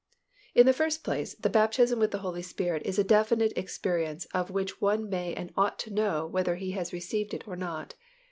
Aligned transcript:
_In 0.59 0.65
the 0.65 0.73
first 0.73 1.03
place 1.03 1.35
_the 1.35 1.51
baptism 1.51 1.99
with 1.99 2.09
the 2.09 2.17
Holy 2.25 2.41
Spirit 2.41 2.81
is 2.85 2.97
a 2.97 3.03
definite 3.03 3.53
experience 3.55 4.25
of 4.33 4.49
which 4.49 4.81
one 4.81 5.07
may 5.11 5.35
and 5.35 5.53
ought 5.55 5.77
to 5.77 5.93
know__ 5.93 6.27
whether 6.31 6.55
he 6.55 6.71
has 6.71 6.91
received 6.91 7.35
it 7.35 7.47
or 7.47 7.55
not_. 7.55 7.91